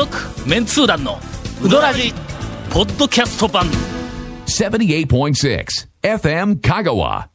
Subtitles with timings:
[0.00, 0.16] 続
[0.48, 1.18] メンツー団の
[1.62, 2.14] ウドラジ
[2.70, 3.66] ポッドキャスト版。
[4.46, 5.66] 78.6
[6.02, 7.26] FM Kagawa.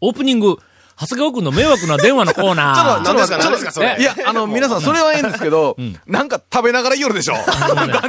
[0.00, 0.56] オープニング
[0.98, 3.04] 長谷川君の迷惑な電話のコーナー。
[3.04, 3.98] 何ですか何ですかそれ。
[4.00, 5.76] いや、あの、皆さん、それはええんですけど、
[6.06, 7.34] なんか食べながら言うでしょ。
[7.44, 7.44] 団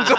[0.07, 0.15] 長。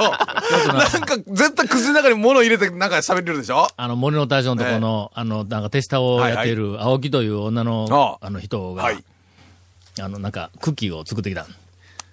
[0.69, 3.69] なんか、絶対口の中に物入れて、なんか喋ってるでしょ。
[3.75, 8.27] あの、森の大将のとこの、あの、なんか手下をやっている青木という女の、あ。
[8.27, 9.03] あの人が、はい。
[9.99, 11.47] あの、なんか、クッキーを作ってきた。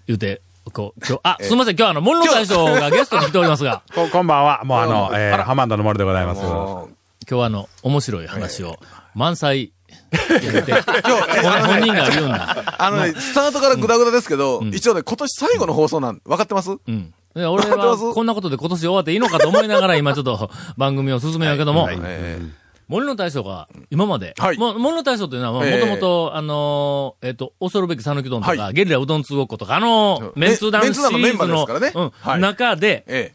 [0.08, 0.42] 言うて、
[0.78, 4.62] こう、今日、あ、すみません、今日はあの、森の大将がゲストに来ておりますが、 こ こんばんは。
[4.64, 6.44] もうあの、えー、ハマンドの森でございます。
[6.44, 6.90] も
[7.28, 8.78] 今日はあの、面白い話を、
[9.16, 9.74] 満載、
[10.12, 12.58] 言うて、本人が言うんだ。
[12.60, 16.70] う あのね、スタートからグダグダですけど、一応ね、今年最後の放送なん、分かってます？
[16.70, 17.12] うん。
[17.34, 22.40] で俺は、こんなことで今年終わっていいのかと思いながら、今ちょっと番組を進めようけども、え
[22.88, 24.58] 森の大将が、今まで、はい。
[24.58, 25.80] も森の大将というのは、ええ。
[25.80, 28.74] もともと、あのー、えっ、と、恐るべき讃岐丼とか、はい。
[28.74, 32.40] ゲリラうどん通ごっことか、あの、メンツー団シリーズのうんはい。
[32.40, 33.34] 中で、え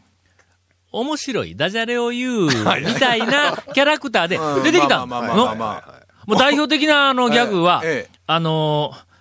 [0.91, 2.45] 面白いダジャレを言う、
[2.81, 4.63] みたいな キャラクターでうん。
[4.63, 5.55] 出てきたまあまあまあまあの。
[5.55, 6.03] まあ。
[6.25, 8.19] もう代表的なあのギャグは、ええ。
[8.25, 9.12] あのー、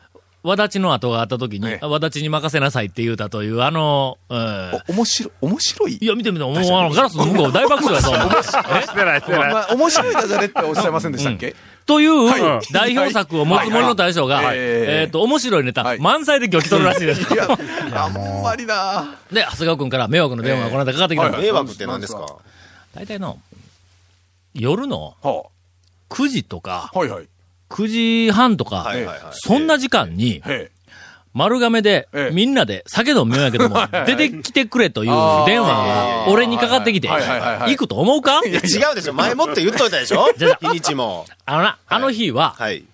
[0.42, 1.86] わだちの後があった時に、ええ。
[1.86, 5.98] わだちに任せなさいって言うたという、あの、うんお面白い、面白い。
[6.00, 9.76] いや、見てみて、もう、あの、ガラスの向こう大爆笑やぞ、お前。
[9.76, 10.14] 面白い。
[10.14, 11.54] ダジャレっておっしゃいませんでしたっけ？
[11.86, 12.72] というはい。
[12.72, 16.00] 代表作を持つ森の大将が、はいはいえっと、面白いネタは、い。
[16.00, 17.32] 満載で今日来とるらしいです。
[17.32, 17.46] いや、
[17.94, 19.16] あんまりな。
[19.32, 21.30] で、長谷川君から迷惑の電話がこの間かかってきた。
[21.30, 22.36] 迷惑って何ですか？
[22.94, 23.38] 大体の、
[24.54, 25.44] 夜のは
[26.10, 27.28] 9時とか、あ、はいはい。
[27.72, 28.92] 9時半とか。
[29.32, 30.70] そんな時間に、へ
[31.34, 35.10] 丸亀でええみんなで酒飲みようやけども、 出てきてくれという
[35.46, 38.40] 電話が俺にかかってきて、行くと思うか？
[38.46, 39.14] いや違うでしょ。
[39.14, 40.26] 前もって言っといたでしょ？
[40.36, 41.24] じゃあ日にちも。
[41.46, 42.84] あのな、あの日は、はい。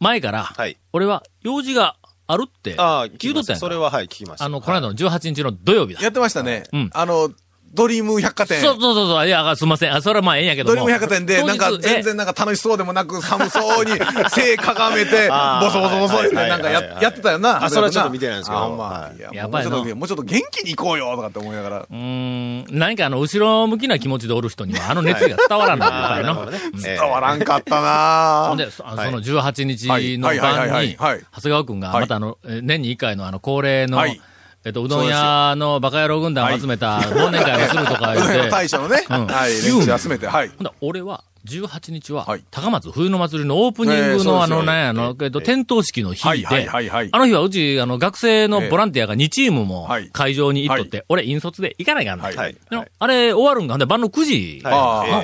[0.00, 0.78] 前から、はい。
[0.94, 4.46] 俺は用事があるってああ、言うとったやそれははい、聞きました。
[4.46, 6.00] あの、この間の18日の土曜日だ。
[6.00, 6.90] やってましたねうん。
[6.94, 7.30] あの、
[7.74, 8.60] ドリーム百貨店。
[8.60, 9.26] そうそうそうそう。
[9.26, 9.94] いや、すみません。
[9.94, 10.74] あそれはまあええんやけども。
[10.74, 12.02] ドリーム百貨店で、なんか全え。
[12.02, 13.92] 然なんか楽しそうでもなく、寒そうに
[14.30, 17.64] 背かがめて、ボソボソボソってなんかややってたよな。
[17.64, 18.62] あそれはちょっと見てないんですけど。
[18.62, 19.18] あほんまはい。
[19.18, 19.70] いややばいな。
[19.70, 21.76] もうちょっと、もうちょっと元気に行こうよとかって思いながら。
[21.80, 26.46] うーん、何かあの、後ろ向きな気持ちでおる人には、あの熱意が伝わらんのやっぱりの。
[26.50, 26.58] ね。
[26.96, 28.46] 伝わらんかったな。
[28.48, 29.86] ほんで、そその18日
[30.18, 34.20] の晩に、長谷川くんが、またあの、え年に1回のあの、恒例の、はい
[34.66, 39.26] えっと、うどん屋のバカ野郎軍団を集めた忘年会をするとか言って、 大将のね、うん。
[39.28, 40.48] はい、集めて、はい。
[40.48, 46.68] ほんだ俺は、18日ははい、高松冬の祭りのオープニングのあの、なんや、あの、えっと、点灯式の日で。
[47.12, 50.08] あの日はうち、あの、学生のボランティアが2チームもはい。
[50.10, 52.24] 会場に行っとって、俺、引率で行かないかんの。
[52.24, 52.36] はい。
[52.36, 52.54] はい。
[52.54, 52.58] で
[52.98, 54.62] あれ、終わるんが、晩の9時、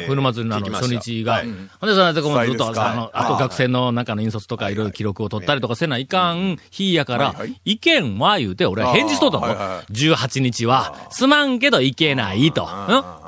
[0.07, 1.33] 冬の祭りのあの、初日が。
[1.33, 1.47] はい。
[1.47, 2.13] ほんで、そ
[2.45, 4.75] ずっと、あの、あと学生の中の引率とかい。
[4.75, 7.35] ろいろ記録を取ったりとかせないかん日やから
[7.65, 9.83] 意見は言うて、俺は返事しとったのあーはいは。
[9.91, 12.63] 18日は、すまんけど行けないと。
[12.63, 12.67] う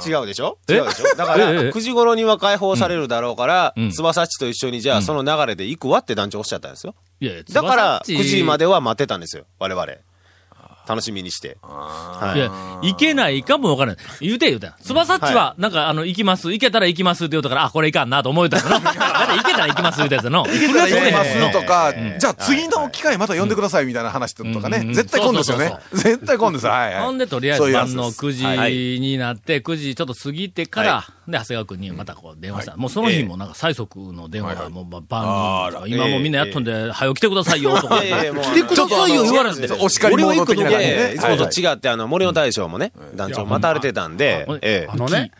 [0.09, 0.12] ん？
[0.12, 0.59] 違うでしょ？
[0.69, 0.75] え？
[0.75, 1.16] 違うでしょ？
[1.16, 1.55] だから、え？
[1.55, 6.95] え？9時頃には解放されるだろうからうん、翼っちと一緒にじゃあその流れで行くわって団長おっしゃったんですよ。
[7.21, 9.47] いやいやだから、翼っち9時までは待ってたんですよ。
[9.59, 9.87] 我々。
[10.87, 11.56] 楽しみにして。
[11.62, 12.50] はいや、
[12.83, 14.05] 行けないかもわからない。
[14.21, 14.71] 言うて言うて。
[14.83, 18.69] 翼っちは、なんか、あの、行きます、行けたら行きますって言うたから、あ、これいかんなと思えたの。
[18.69, 20.44] だって行けたら行きます言うたやつやの。
[20.47, 24.94] 行行けたら行きますのとかん、じゃあ次の機会また呼んでくださいみたいな話とかうんね。
[24.94, 25.77] 絶対今度ですよね。
[25.93, 26.73] 絶対今度ですよ。
[26.73, 27.05] はいはい。
[27.05, 32.77] ほんで、とりあえず晩のです9時になって、9時ちょっと過ぎてから、で、長谷川君にまたこう電話した。
[32.77, 38.01] もうその日もなんか最速の電話がもうば晩に、今もうみんなやっとんで、早く来てくださいよとか。
[38.01, 39.73] 来てくださいよ言われて。
[39.81, 41.15] お叱りモード的な感じでね。
[41.15, 44.47] いつもと違って、あの、森の大将もね、団長待たれてたんで
[44.89, 45.31] あのね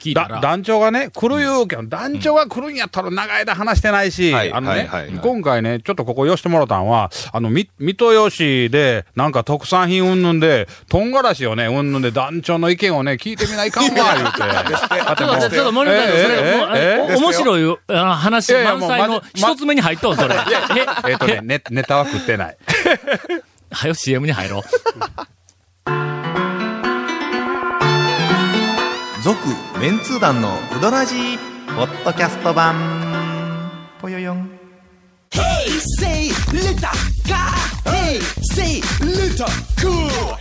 [0.41, 15.65] 団長がね、来る言うけど、団長が来るんやったら長い間話してないし、はいあのねはいはいはい、今回ね、ちょっとここ寄してもらったんは、あの、み、三豊市で、なんか特産品うんぬんで、唐辛子をね、うんぬんで団長の意見をね、聞いてみないかんわ、言うて。
[15.75, 20.35] 森本さん、それ、面白いあ話満載の一つ目に入っとん、それ。
[20.35, 20.39] え、
[21.11, 22.57] えっとね、ネネタは食ってない。
[23.71, 24.63] はよ CM に入ろう。
[29.25, 29.39] 続
[29.81, 31.39] メンツー団のウドラジー
[31.75, 32.75] ポッドキャスト版
[33.99, 34.51] ぽよよん
[35.31, 36.31] Say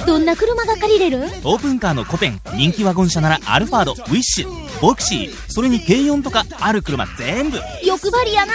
[0.05, 1.23] どんな車が借りれる？
[1.43, 8.53] オープンカーのコペン人気ワゴン車ならアルファードウィッシュボクシーそれに軽4とかある車全部欲張りやな.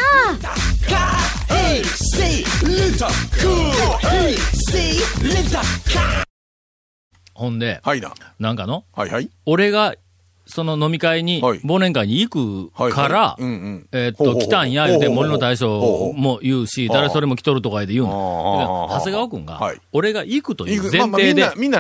[7.34, 8.12] ほんで、はいな。
[8.38, 9.31] なんかの、はいはい。
[9.46, 9.94] 俺が
[10.48, 11.60] その飲み会に、はい。
[11.60, 18.88] 忘年会に行くから、えーっと、来たんや、言うて、森の大将も言うし、誰それも来とるとかで言うの。
[18.90, 21.70] 長谷川君がはい、俺が行くという前提でまあまあ、みん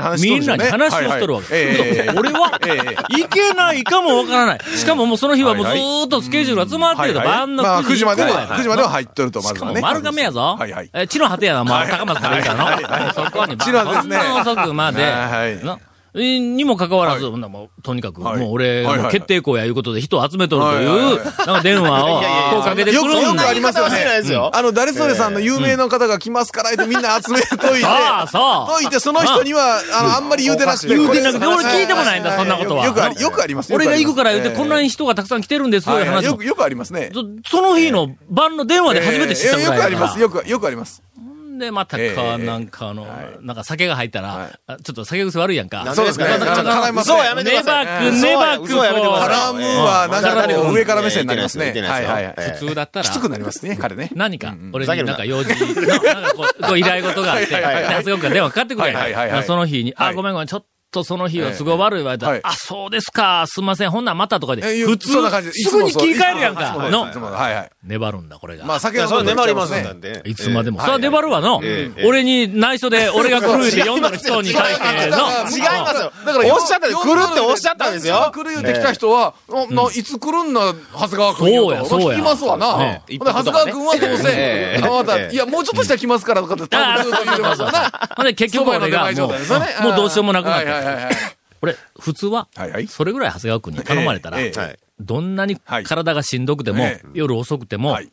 [0.46, 2.08] なに話をしとるわけ。
[2.16, 4.60] 俺は、ええ行けないかもわからない。
[4.76, 9.80] しかももうその日はもうずーっとスケジュールが詰まってると、晩のまあ9時9時までは、以降やから9時までは入っとると、ましかもずはね。
[9.80, 10.40] 丸亀やぞ。
[10.58, 10.90] はいはい。
[10.92, 13.30] え地の果てやな、もう高松から行ったの。
[13.30, 13.70] そこに、そ
[14.02, 15.04] んな遅くまで、
[16.14, 22.20] にもかかわらず、ほんならもうとにかく、はいもう俺、決定校やいうことで人を集めとるという、はいはいはいなんか電話を、
[22.52, 24.04] こうかけてくるんだよくありますよね。
[24.52, 30.88] あの、誰それさんの有名な方が来ますから、言ってみんな集めといて、そうそうといて、その人には、あの、あんまり言うてなくて。
[30.88, 32.84] 言うてなくて、俺聞いてもないんだ、そんなことは。
[32.84, 33.74] よくあり、よくあります。
[33.74, 35.96] 俺が行くから言うて、ええこんなに人がたくさん来てるんですよ、
[36.36, 37.10] く、よくありますね。
[37.12, 40.20] そその日の晩の電話で初めて知ったぐらいよくあります。
[40.20, 41.02] よく、よくあります。
[41.58, 43.44] で、またか、ええなんかあの、はい。
[43.44, 44.50] なんか酒が入ったら、
[44.82, 45.92] ちょっと酒癖悪いやんか。
[45.94, 46.36] そうですかね。
[46.36, 47.86] 嘘はやめてください。
[47.86, 49.28] ネバく、ネバく、嘘はやめてください。
[49.30, 50.22] 絡むは、なん。
[50.22, 51.64] か上から目線になりますね。
[51.64, 52.50] 言ってないですよはいはいはい。
[52.52, 54.10] 普通だったら、きつくなりますね、彼ね。
[54.14, 55.12] 何か、俺にな。
[55.14, 57.84] んか用事の、なんかこう、こう依頼事があって、で、はいはいはい。
[57.84, 60.14] 長谷川君が電話かかってくるやんその日に、あ、はい。
[60.14, 62.40] ごめんごめん、ちょっとその日は都合悪いわ、言われたらはい。
[62.44, 65.08] あ、そうですか、すんません、ほんならまたとかで、え普通、
[65.52, 67.02] すぐに切り替えるやんか、の？
[67.02, 67.70] はいはい。
[67.84, 68.64] 粘るんだ、これが。
[68.64, 69.82] まあ、酒いや、それ粘りますね。
[69.82, 70.22] んで。
[70.24, 70.78] いつまでも。
[70.78, 70.84] ええ。
[70.84, 71.60] それは粘るわの？
[71.62, 72.06] ええ。
[72.06, 75.16] 俺に内緒で、俺が来るって読んだ人に対しての？
[75.16, 76.12] 違いますよ。
[76.24, 77.02] だから、おっしゃったんです。
[77.02, 78.32] 来るっておっしゃったんですよ。
[78.34, 79.34] 来る言うてきた人は、
[79.94, 81.52] いつ来るんな、長谷川君。
[81.54, 82.08] そうやそうや。
[82.12, 83.00] 聞きますわな。
[83.08, 84.82] 長谷川君はどうせえ、え。
[84.82, 87.92] あまいや、もうちょっとしたら来ますからとかって多分ずっと言ってますわな。
[88.16, 91.14] ほんで、結局俺が、もう、もうどうしようもなくなっはいはいはいて。
[91.14, 91.36] はい。
[91.60, 92.48] 俺、普通は
[92.88, 94.38] それぐらい長谷川君に頼まれたら。
[95.00, 95.84] どんなにはい。
[95.84, 98.10] 体がしんどくてもええ、夜遅くてもは、い。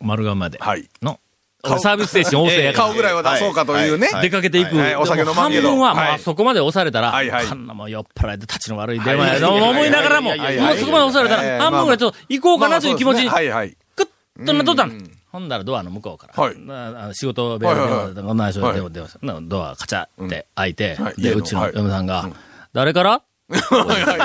[0.00, 0.88] 丸亀まではい。
[1.02, 1.18] の、
[1.62, 4.08] 俺サービス精神旺盛やから顔ぐらいは出そうかというね。
[4.08, 4.22] はい。
[4.22, 4.76] 出かけていく。
[4.98, 5.70] お酒飲まん半けど。
[5.70, 6.18] 分は、まあ、はい。
[6.18, 7.46] そこまで押されたら、はいはい。
[7.46, 9.40] こんなもん酔っ払いで立ちの悪い電話はい。
[9.40, 10.38] やと思いながらも、もう
[10.78, 13.48] そこまで押されたら、ええ半分ぐらいちょっと行こうかなという気持ちに、はい。
[13.48, 13.76] はい。
[13.96, 15.10] クッとなっとったん。
[15.34, 16.58] ほんだらドアの向こうから、はい。
[16.60, 21.20] なあの仕事部屋で電話、内緒ではい電話、電話したなドアカチャって開いて、はい。
[21.20, 21.72] で、うちのはい。
[21.74, 22.30] 嫁さんが、
[22.72, 23.10] 誰から？
[23.10, 23.20] は
[23.50, 24.18] いはいはいはい。
[24.20, 24.24] は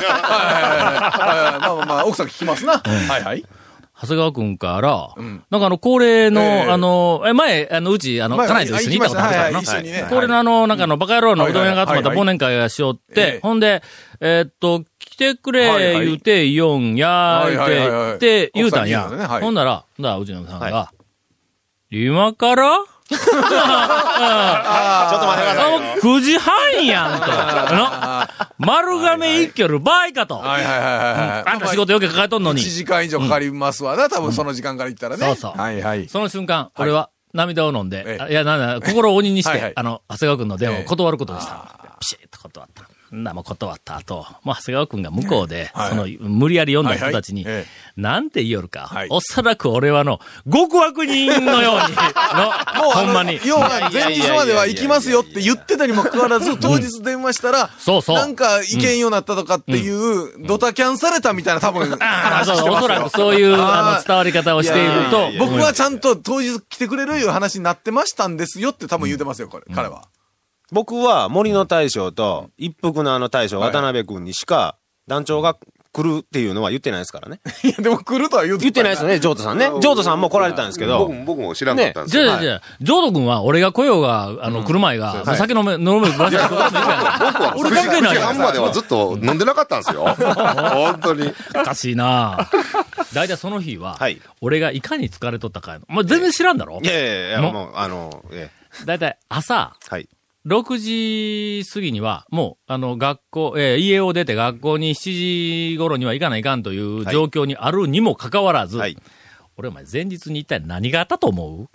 [1.57, 1.59] い。
[1.61, 2.77] まあまあまあ、奥さん聞きますな。
[2.77, 3.43] はいはい。
[4.01, 5.43] 長谷川くんから、ん。
[5.49, 10.09] なんかあの、恒例の、ええあの、え、前、あの、うち、あの、前家内と一緒に行ったことあるからな。
[10.09, 13.81] 恒例のあの、なんかあの、バカ野郎のうどん屋が集まった忘年会がしよっえてえ、ほんで、
[14.21, 19.09] えーっと、来てくれ、言うて、言うんや、言うて、言うたんや。
[19.41, 20.93] ほんなら、だからうちの嫁さんがは、
[21.91, 22.77] 今から？
[23.09, 23.55] ちょっと待ってく
[25.17, 25.77] ださいよ。
[25.77, 27.25] あもう9時半やんと。
[28.59, 30.35] 丸亀一挙る場合かと。
[30.35, 31.51] はいはいはいはい。
[31.53, 32.69] あんた仕事よけ抱えとんのに1。
[32.69, 35.25] 時間以上かかりますわな、多分その時間から行ったらね。
[35.25, 36.07] そうそうはいはい。
[36.07, 41.65] その瞬間、俺は涙を飲んで、いや、なんだ、心を鬼にして、あの、長谷川君の電話をええ断ることにした。
[41.99, 42.83] ピシッと断った。
[43.15, 45.89] んだ、もう断った後、もう長谷川君が向こうで、はい。
[45.89, 47.45] その、無理やり読んだ人たちに、
[47.97, 49.07] なんて言いよるか、はい。
[49.09, 50.19] おそらく俺はの、
[50.51, 51.95] 極悪人のように、
[52.75, 53.39] の、もう、ほんまに。
[53.45, 58.15] 要は前日までは行きますよって言ってたにもかかわらず、当日電話したら、そうそう。
[58.15, 65.31] なんか行けんようになったとかっていう、ドタキャンされたみたいな多分、ああ、そう、おそらくそういう、あの、伝わり方をしていると。
[65.39, 70.03] 僕はちゃんと当日来てくれるいう話になってましたんですよって多分言うてますよ、これ、彼は。
[70.71, 74.77] 僕は森の大将と一服のあの大将、はい渡辺君にしか
[75.07, 75.57] 団長が
[75.91, 77.39] 来るっていうのは言ってないですからね。
[77.63, 79.65] いや、でも来るとは言う言ってないですよね、ジョートさんね。
[79.65, 81.13] ジョートさんも来られたんですけど僕。
[81.13, 82.23] も、僕も知らんかったんですよ。
[82.23, 87.31] じゃあ、じゃあ、ジョード君は、俺が来ようが、あの、来る前が、はい酒飲め、飲め、ブラジルとかでもい。
[87.31, 90.05] 僕は俺関係ない9時やん半まではずっと飲んでなかったんですよ。
[90.15, 91.33] 本当に。
[91.55, 92.47] おかしいな
[93.13, 95.85] 大体その日は、はい俺がいかに疲れとったかやの。
[95.87, 98.49] もう全然知らんだろいやいやいや、ももう、あの、え
[98.85, 100.07] 大体朝、えはい。
[100.49, 108.97] 6時過ぎには、もう、あの、学校、えー家を出て学校に7時頃には行かないかんという状況にあるにもかかわらず、はい。
[109.57, 111.69] 俺お前前日に一体何があったと思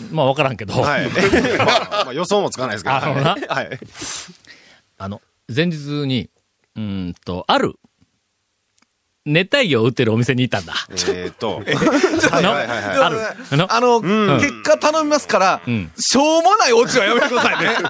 [0.00, 0.14] う？
[0.14, 1.08] まあわからんけど、はい。
[1.58, 2.96] まあ、まあ予想もつかないですけど。
[2.96, 3.78] あのなはいはい。
[4.96, 5.20] あの、
[5.54, 6.30] 前日に、
[6.76, 7.74] うーんと、ある、
[9.28, 10.74] 熱帯魚を売ってるお店に行ったんだ。
[11.08, 11.62] えーっと、
[12.32, 13.18] あの、はいはいはいある。
[13.52, 14.00] あの、あの、
[14.40, 17.76] 結果頼みますから、んしょうもないオチはやめてくださいね。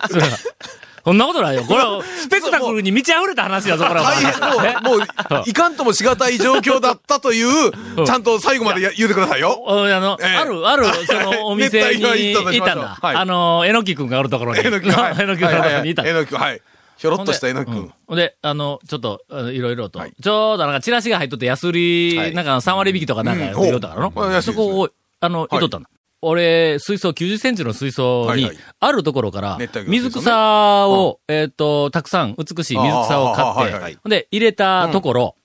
[1.09, 1.63] そんなことないよ。
[1.63, 4.11] これは、スペクタクルに満ち溢れた話やぞ、これは。
[4.11, 4.99] 大変、もう、
[5.33, 7.73] もう、いかんともしがたい状況だったという、
[8.05, 9.59] ちゃんと最後までや言うてくださいよ。
[9.67, 12.99] おあの、ええある、ある、その、お店に熱帯魚行ったんだ。
[13.01, 14.61] はいあの、えのきくんがおるところに。
[14.63, 15.17] えのき、はい。
[15.19, 16.03] えのきくんがおるところにいた。
[16.05, 16.61] えのき、はい。
[16.99, 17.95] ひょろっとしたえのきくうんん。
[18.07, 18.17] ほん。
[18.17, 20.13] で、あの、ちょっと、いろいろと、はい。
[20.21, 23.63] ちょうどなんかチラシが入っとって安売り、はいなんか3割引きとかなんかうん。
[23.63, 24.91] 言うたからの、そこを、
[25.21, 25.57] あの、い。
[25.57, 25.91] いとったんだ。
[26.21, 28.51] 俺、水槽、90センチの水槽に
[28.81, 35.37] あるところから水草を、えっと、たくさん美しい水草を買って、で、入れたところ、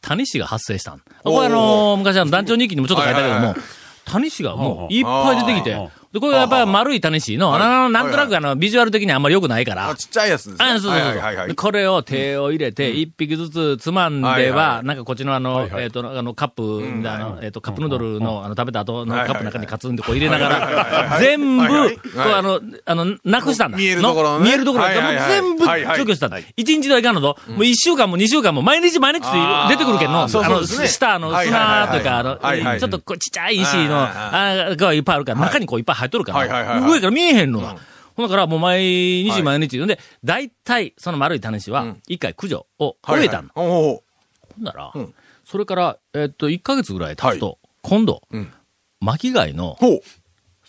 [0.00, 1.02] タニシが発生したん。
[1.24, 3.60] これあのー、昔あの、団長日記にもちょっと書いたけどもはいはいはい、
[4.04, 7.62] タニシがもういっぱい出てきてで、これがやっぱり丸いタニシの、はい。
[7.62, 9.90] あの、なんとなくあの、ビジュアル的にあんまり良くないから。
[9.90, 10.64] あ、、ちっちゃいやつですね。
[10.64, 11.54] あそうそうそう。
[11.54, 23.78] これを手を入れて、一匹ずつつまんではなんかこっちのあの、えっと、あの、カップ、んあの、えっと、カップヌードルの、あの、食べた後のカップの中にカツンでこう入れながら、はい全部、こうあの、あの、なくしたんだ。
[23.78, 26.38] 見えるところ見えるところ全部除去したんだ。
[26.56, 29.20] 一日ではいかんのと、もう一週間も二週間も毎日毎日
[29.68, 36.92] 出てくるけんの、あの、下の砂とか、あの、ちょっとこうちっちゃい石の、はいあがいっぱいあるから、中にこういっぱい入っとるかはいはいはいら、はい。
[36.92, 37.76] 上から見えへんのが。
[38.16, 39.42] ほんだからもう毎日はい。
[39.42, 39.78] 毎日。
[39.78, 43.48] ほんで、大体、その丸い種子は、一回駆除を終えたの。
[43.54, 44.02] ほ
[44.60, 45.14] んならうん、
[45.44, 48.52] それから、えっと、1ヶ月ぐらい経つと、今度うん、
[49.00, 49.78] 巻貝の。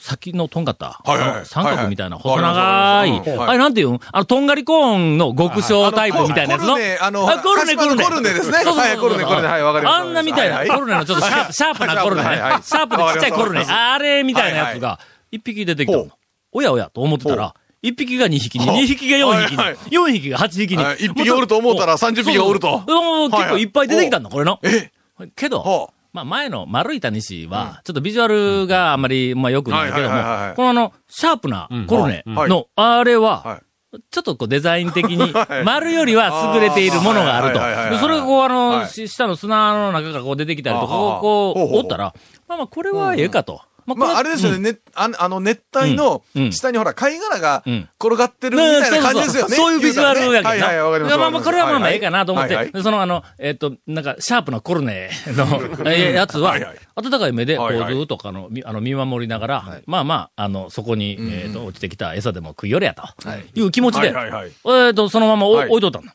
[0.02, 1.00] 先のとんがった、
[1.46, 3.14] 三角みたいなはいはい。
[3.22, 6.74] 細長い、あれなんていうんあの、とんがりコーンの極小タイプみたいなやつの？
[6.74, 8.04] コルネ、あの、あコルネ、コルネ。
[8.04, 8.54] コルネですね。
[8.60, 9.96] そうそうそうはい、コルネ、コルネ、はい、わかります。
[9.98, 13.64] あんなみたいな、ははコルネのちょっとシャープ、なコルネシャープでちっちゃいコルネ。
[13.64, 15.00] あれみたいなやつが、
[15.32, 16.10] 一匹出てきたの。
[16.52, 20.84] おやおやと思ってたら、一匹が二匹に、二匹が四匹にはいはい、四匹が八匹に。
[20.84, 20.98] はい。
[20.98, 22.84] 一匹おると思ったら30匹がおると。
[22.86, 24.60] 結構いっぱい出てきたんだ、これの。
[24.64, 24.92] え？
[25.36, 30.16] けどほ、まあ前の丸い谷氏は、ちょっとビジュアルがあんまり、まあ良くないけども
[30.56, 32.50] このあの、シャープなコルネはい。
[32.50, 33.62] の、あれはは、
[34.10, 37.98] ちょっとこうデザイン的に はい、丸よりは優れているものがあると。
[38.00, 41.78] それがこうあの、下の砂の中からこう出てきたりとか、こう。
[41.78, 42.14] おったら、
[42.48, 43.62] まあまあこれはええかと。
[43.86, 44.64] ままあ、あれですよね、うん。
[44.64, 47.90] ねあの熱帯の下にほら、貝殻がうん。
[48.00, 49.56] 転がってるみたいな感じですよね。
[49.56, 50.50] そういうビジュアルやけどな。
[50.50, 51.18] はいはい、わかります。
[51.18, 52.74] まあまあ、これはまあまあええかなと思って、はいはい。
[52.74, 55.46] でそのあの、えっ、と、なんか、シャープなコルネの
[55.86, 57.94] えーやつははいはい、温かい目で、こう、はいはい。
[57.94, 63.04] ずーっとあの、みあの見守りながら、まあまあ、あの、そこに、えっ、と、落ちてきた餌でも食いよれやと、
[63.56, 63.62] い。
[63.62, 64.88] う気持ちで、はいはいはい。
[64.88, 65.70] えっ、と、そのままお、はい。
[65.70, 66.12] 置いとったの。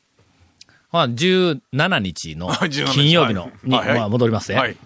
[0.93, 2.93] まあ、17日の 17日。
[2.93, 3.99] 金曜日の、に、はいはい。
[3.99, 4.59] まあ、戻りますね。
[4.59, 4.77] はい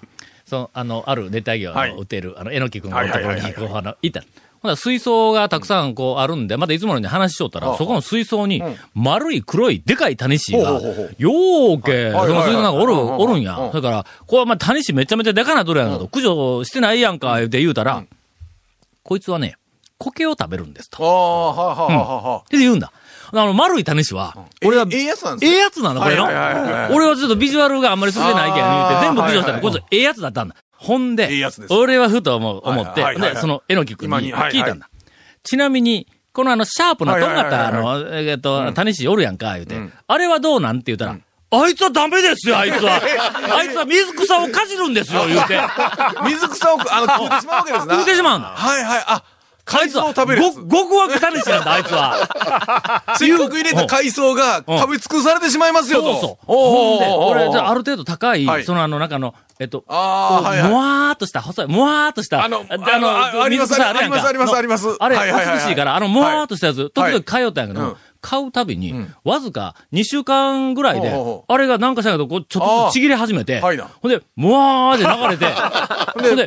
[0.51, 1.91] その、あの、ある熱帯魚はい。
[1.95, 3.69] の売っている、あの、えのきくんのところに、はいはいはいはい。
[3.69, 4.23] こう、あの、いた。
[4.63, 12.27] ほな水槽がたくさんこうあるんで、またいつものように話しとったら、あそこの水槽にん、丸い黒いでかいタニシがよーけ、はい。
[12.29, 13.57] その水槽なんかおる、はいはいはいおるんや。
[13.57, 13.69] う。
[13.69, 13.71] ん。
[13.71, 18.05] それから、これはまあタニシめちゃめちゃでかなとるやんかと、駆除してないやんか、って言うたら、
[19.03, 19.57] こいつはね、
[19.97, 21.03] 苔を食べるんですと。
[21.03, 22.39] ああ、はあ、はあ、はあ。
[22.41, 22.93] って言うんだ。
[23.33, 24.35] あの、丸いタニシは、
[24.65, 26.25] 俺は、えええやつなんですええやつなのこれの。
[26.25, 30.57] 俺はちょっとビジュアルがあんまり進んでないけん言うて、全部駆除したら、はいはいこいつええやつだったんだ。
[30.73, 31.29] ほんで
[31.69, 34.89] 俺はふと思う思って、で、その、えのきくんに聞いたんだ。
[35.43, 41.19] ちなみに、このあの、シャープなとんがった、あはいの、えっと、タニシおるやんか、言うて、あれはどうなんって言ったら、
[41.53, 42.95] あいつはダメですよ、あいつは。
[43.59, 45.61] あいつは水草をかじるんですよ、言うて。
[46.25, 47.95] 水草を、あの、食うてしまうわけですな。
[47.95, 48.49] 食うてしまうんだ。
[48.49, 48.99] はいはい。
[49.01, 49.23] あ、あ
[49.65, 50.61] 海藻を食べるやつ。
[50.61, 53.15] ご、極悪タニシなんだ、あいつは。
[53.19, 56.13] せっかく入れた海藻が食べ尽くされてしまいますよと。
[56.13, 56.47] そうそう。
[56.47, 58.65] ほんで、俺、じゃあある程度高い、はい。
[58.65, 60.71] そのあの中の、えっと、あーはいはい。
[60.71, 64.97] もわーっとした、細い、もわーっとした、あのあのあありますありますありますあります。
[64.99, 71.13] あれ、美しいから、あの、もわーっとしたやつ、時々通ったんやけどうん、買うたびに、わずか2週間ぐらいで
[71.49, 73.77] あれがなんかしたけど、こう、ちょっとちぎれ始めて、ほん
[74.11, 75.47] で、もわーって流れて、
[76.29, 76.45] ほんで、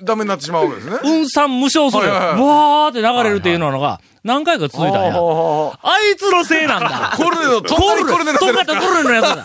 [0.00, 0.98] うダメになってしまうわけですね。
[1.02, 2.04] 運算無償する。
[2.04, 2.48] はいはいはいも
[2.84, 5.14] わーって流れるっていうのが、何回か続いたんや。
[5.14, 7.12] あいつのせいなんだ。
[7.16, 9.44] コルネの、コルネのとんがせいですかったコルネのやつ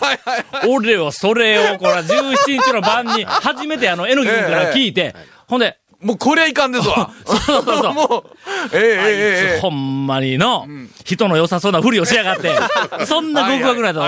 [0.68, 5.14] 俺はそれを、これは17日の晩に、初めてあの、えのき君から聞いて、
[5.48, 7.12] ほんで、もうこりゃいかんですわ。
[7.26, 7.92] そうそうそう。
[7.94, 8.24] も
[8.72, 10.66] う、ええええほんまにの、
[11.04, 12.56] 人の良さそうなふりをしやがって、
[13.04, 13.98] そんな極悪なやつ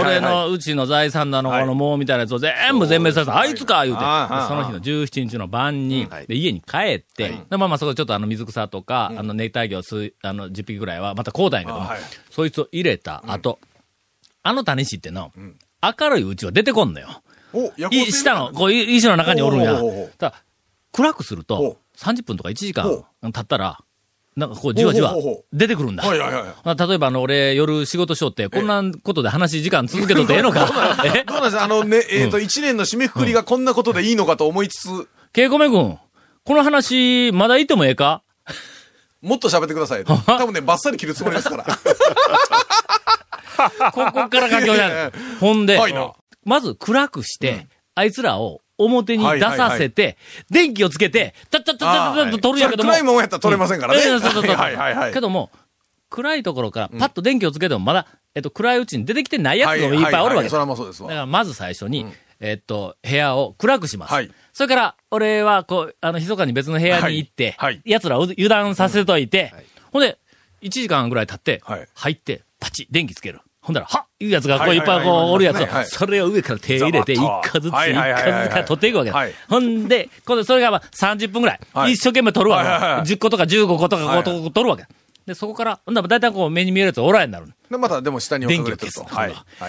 [0.00, 3.38] 俺のうちの財産だの、このもうみたいなやつを全部全滅させた。
[3.38, 4.02] あいつか言うて。
[4.02, 11.88] その日の17日の晩に、で家に帰って、でまあまあそこでちょっとあの水草とか、あの熱帯魚数、あの10匹ぐらいはまたこうだんやけども、
[12.30, 13.60] そいつを入れた後、
[14.42, 15.30] あの種子っての、
[15.80, 17.22] 明るいうちは出てこんのよ。
[17.52, 17.72] お、
[18.10, 19.80] 下の、こう、い石の中におるんや。
[20.92, 23.78] 暗くするほと、30分とか1時間ほ経ったら、
[24.36, 25.14] なんかこう、じわじわ
[25.52, 26.04] 出てくるんだ。
[26.06, 30.68] はいはいはいまあ例えば、あの、俺、夜仕事しよって、こんなことで話時間続けとってええのか？
[31.04, 31.24] え？
[31.24, 31.56] どうなんです？
[31.56, 35.98] かあのね、えっと、一年の締めくくりがこんなことでいいのかと思いつつ、ケイコメ君、
[36.44, 38.22] この話、まだ言ってもええか？
[39.20, 40.04] もっと喋ってください。
[40.04, 40.14] 多
[40.46, 41.64] 分ね、バッサリ切るつもりですから。
[43.92, 45.78] ここから書きな ほんで
[46.44, 50.16] まず暗くして、あいつらを表に出させて、
[50.50, 52.90] 電気をつけて、たったったったったっと撮るんやけども。
[52.90, 54.00] 暗いもんやったら撮れませんからね。
[54.00, 54.56] ええそうそうそう。
[54.56, 55.12] はいはいはい。
[55.12, 55.50] けども、
[56.08, 60.50] 暗いところからパッと電気をつけてもまだ、えっと、暗いうちに出てきてないやつがいっぱいおるわけだ。
[60.50, 61.08] それはもうそうですわ。
[61.08, 62.06] だからまず最初に、
[62.40, 64.12] えっと、部屋を暗くします。
[64.12, 69.54] はいそれから、俺は、こう、あの、密かに別の部屋に行って、はいはい奴らを油断させといて、
[69.92, 70.18] ほんで、
[70.60, 73.40] 1時間ぐらい経って、はい入って、パチッ、電気つける。
[73.62, 75.86] ほんだら、はっいうやつがこういっぱいこうおるやつを、はい。
[75.86, 79.16] それを上から手入れて、一個ずつ、一個ずつから取っていくわけだ。
[79.16, 79.34] はい。
[79.48, 81.92] ほんで、今度それがまあ30分ぐらい、はい。
[81.92, 84.84] 一生懸命取るわけ、はいはいはい10個とか15個とかこうと取るわけ。
[85.26, 87.46] で、そこから、ほんだらだいたいこう目に見えるやつおらんようになる。
[87.70, 88.64] で、またでも下に電。
[88.64, 89.00] 気を消す。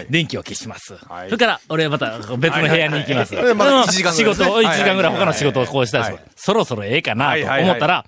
[0.10, 0.96] 電気を消します。
[0.96, 1.30] はい。
[1.30, 3.36] それから、俺はまた別の部屋に行きます。
[3.36, 5.12] 仕事を、1時間ぐらい。
[5.12, 5.20] はい。
[5.20, 8.06] 他の仕事をこうしたりそろそろええかなと思ったら、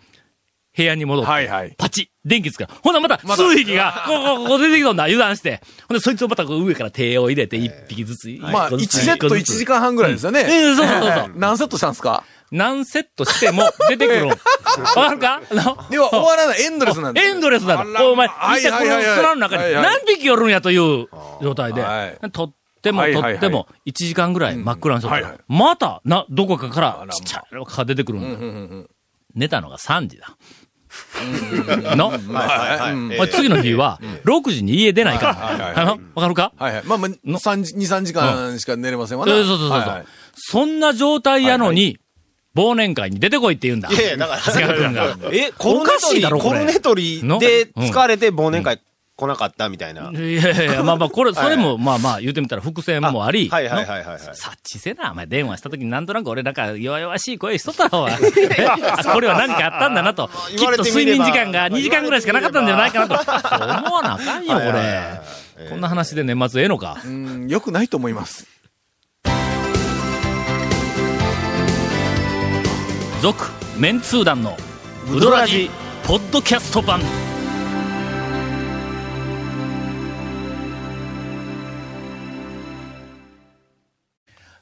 [0.76, 2.70] 部屋に戻って、はいはいパチッ電気つける。
[2.82, 5.62] ほんならまた、数匹が、 こう、こう、こう出てきたんだ、油断して。
[5.90, 8.30] ほんで、そいつをまたこう上から手を入れて、一匹ずつ。
[8.40, 9.66] まあ、1一セット1時。
[9.66, 10.42] 間半ぐらいですよね。
[10.42, 12.24] うんそうそうそうそう何セットしたんですか？
[12.52, 14.28] 何セットしても出てくる。
[14.30, 15.42] わかるか？
[15.90, 17.28] では、終わらない、エンドレスなんです。
[17.28, 18.14] エンドレスだあらろ。
[18.14, 21.08] お前、はい一体この空の中に何匹おるんやという
[21.42, 28.28] 状態ではい、とってもとっても1時間ぐらい真っ暗にしとったらはいはい、また、な、どこかかあららちっちゃいのが出てくるんだ。
[28.28, 28.90] うんうんうん
[29.36, 30.38] 寝たのが3時だ。
[31.96, 32.94] のはいはいはい。
[32.94, 33.14] うん。
[33.14, 35.76] えーおい次の日は、6時に家出ないかはいはいはい。
[35.76, 35.82] ら。
[35.82, 36.52] あの、わかるか？
[36.58, 36.84] はいはい。
[36.86, 39.32] まあまあ、三時2、3時間しか寝れませんわな。
[39.34, 39.80] そうそうそうそう。
[39.80, 40.06] はいはい。
[40.36, 42.00] そんな状態やのに、
[42.56, 43.90] 忘年会に出てこいって言うんだ。
[43.90, 45.18] いやいや、だから、長谷川君が。
[45.32, 46.60] え、コルネおかトリしいだろこれ。
[46.60, 48.80] コルネトリで使われて忘年会
[49.16, 50.10] 来なかったみたいな。
[50.12, 54.20] いやいやいや、 まあまあ、これ、それも、まあまあ、言うてみたら伏線もあり、はいはいはいはいはい。
[54.20, 60.30] 察知せな、お前電話した時になんとなく俺なんか弱々しい声しとったろ、お前あこれは何かあったんだなと。
[60.50, 63.16] きっと睡眠時間が2時間ぐらいしかなかったんじゃないかなと。
[63.24, 65.22] そう思わなあかんよ、これは
[65.68, 65.70] い。
[65.70, 66.98] こんな話で年末ええのか？
[67.06, 68.48] うん、よくないと思います。
[73.22, 73.46] 続、
[73.78, 74.58] メンツー団の、
[75.10, 75.70] ウドラジ、
[76.04, 77.00] ポッドキャスト版。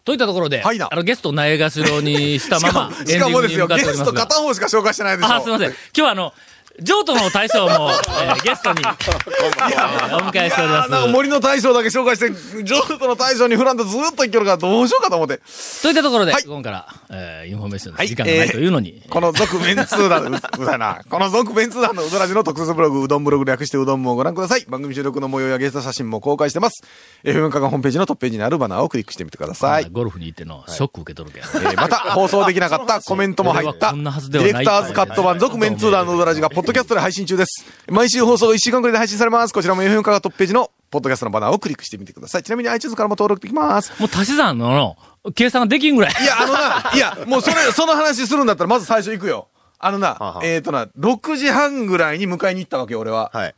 [0.04, 5.34] といったところで、はいなあの、ゲストをないがしろにしたまま、しかもですよ、エンディングに向かっておりゲスト片方しか紹介してないでしょ。
[5.34, 5.70] あ、すみません。
[5.70, 6.34] 今日はあの、
[6.82, 7.92] 譲渡の大将も、
[8.24, 10.92] えーゲストに、えーお迎えしております。
[10.92, 12.32] なんか森の大将だけ紹介して、
[12.64, 15.40] ジョートの大将にフランとずっと行けるからどうしようかと思って。
[15.82, 21.02] といったところで、はい今から、えーインフォメーションのはい時間がないというのに、この続メンツー団、ううだな。
[21.10, 24.66] この続メンツー団のうどらじの特設ブログ、うどんブログ略してうどんもご覧ください。
[24.68, 26.84] 番組収録の模様やゲスト写真も公開してます。
[27.24, 29.88] FM カがホームページのトップページにあるバナーをクリックしてみてください。
[29.92, 37.66] ゴルフに行ってのショック受け取るけど、えーまた、放送できなかったコメントも入った、ディレクターズカット版続メンツー団のうどらじが、ポッドキャストで配信中です。
[37.90, 39.54] 毎週放送が1週間くらいで配信されます。
[39.54, 42.44] こちらも FM カがトップページの、ポッドキャストのバナーをクリックしてみてください。
[42.44, 43.92] ちなみに iTunes からも登録できます。
[44.00, 44.98] もう足し算の
[45.36, 46.12] 計算ができんぐらい。
[46.12, 49.48] いや、あのな、いや、もうそれ、その話するんだったら、まず最初行くよ。
[49.80, 53.32] あのな、ははえっ、とな、6時半ぐらいに迎えに行ったわけよ、俺は。
[53.34, 53.56] はい。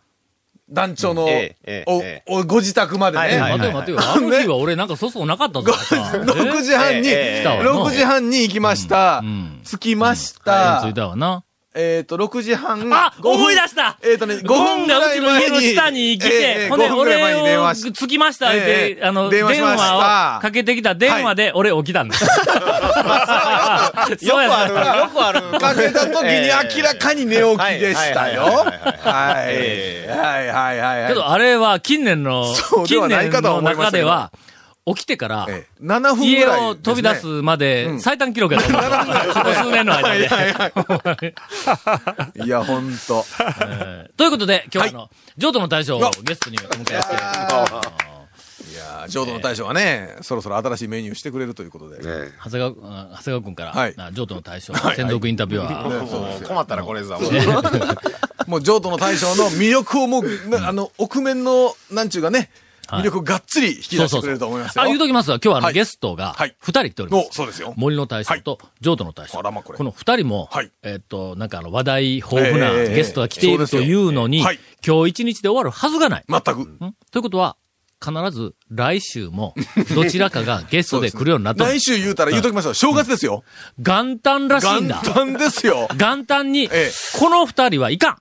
[0.69, 3.37] 団長の、ええええお、お、ご自宅までね。
[3.39, 3.99] 待てよ待てよ。
[3.99, 5.73] あの日は俺なんか粗相なかったぞ。
[5.73, 6.25] さ6
[6.63, 9.21] 時半に、ええ来たわな6時半に行きました。
[9.21, 10.81] ん着きましえた。
[10.83, 11.43] 着いたわな。
[11.75, 12.93] えっ、と、6時半。
[12.93, 22.15] あ5分思い出したえっ、とね、5 5分分がうちの家の下に来て、ほんで、5分ぐらい前に電俺を着きましたって、ええあの、電電話をかけてきた電話で俺起きたんだ。
[22.23, 22.27] よ
[24.35, 25.41] くある、よくある。
[25.59, 28.43] かけた時に明らかに寝起きでしたよ。
[28.43, 31.07] はいはいはいはい。
[31.07, 32.53] けど、あれは近年の、
[32.85, 34.31] 近年の中では、
[34.85, 35.83] 起きてから、ええ。
[35.83, 37.25] 7分ぐ家らい、を飛び出す。
[37.27, 38.81] まで最短記録やと思う。
[38.81, 40.29] ここ数年の間で。
[42.45, 43.25] いや、ほんと。
[43.61, 47.13] えーということで、今日はあの、譲渡の大将をゲストにお迎えして、
[48.73, 49.07] いやー。
[49.07, 51.99] 浄土の大将がね、そろそろ新しいメニューしてくれるということで。
[52.03, 52.31] え。
[52.43, 53.93] 長谷川、あ長谷川君から、はい。
[53.97, 57.19] あ譲渡の大将、専属インタビュアー、 もう 困ったらこれですわ。
[57.19, 57.31] もう。
[58.47, 62.49] もう浄土の大将の魅力をもう、なあの、奥面の、なんちゅうかね、はい
[62.87, 64.83] 魅力をがっつり引き出してくれると思いますよ。
[64.83, 65.39] あ、言うときますわ。
[65.43, 67.29] 今日はあの、はいゲストがはい、二人来ております。
[67.29, 67.73] おそうですよ。
[67.77, 69.41] 森の大将と譲渡の大将。
[69.41, 74.41] これの二人も、はいえっと、なんかあの、話題豊富なええゲストが来ているというのに、
[74.85, 76.23] 今日一日で終わるはずがない。
[76.27, 76.51] 全く。
[76.61, 76.95] ん？
[77.11, 77.57] ということは、
[78.03, 79.55] 必ず来週も、
[79.95, 81.63] どちらかがゲストで来るようになった。
[81.63, 82.73] 来週言うたら言うときましょう。
[82.73, 83.43] 正月ですよ。
[83.79, 85.01] 元旦らしいんだ。
[85.03, 85.87] 元旦ですよ。
[85.95, 88.17] 元旦に、ええこの二人はいかん。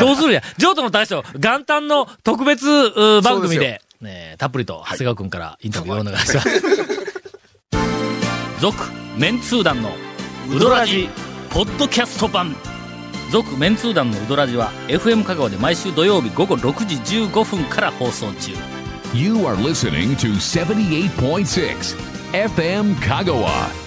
[0.00, 0.42] どうするや。
[0.58, 2.66] 譲渡の大将、元旦の特別
[3.22, 6.62] 番組で、ねたっぷりと長谷川くんからインタビューをお願いします。
[8.60, 8.76] 続、
[9.16, 9.90] メンツー団の
[10.50, 11.08] ウドラジ、
[11.50, 12.54] ポッドキャスト版。
[13.30, 18.52] 続、メンツー団のウドラジは、FM 香川で毎週土曜日午後6時15分から放送中。
[19.14, 21.96] You are listening to 78.6
[22.32, 23.81] FM Kagawa.